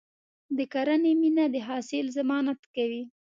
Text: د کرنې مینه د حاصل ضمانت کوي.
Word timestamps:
د 0.57 0.59
کرنې 0.73 1.13
مینه 1.21 1.45
د 1.53 1.55
حاصل 1.67 2.05
ضمانت 2.17 2.59
کوي. 2.75 3.03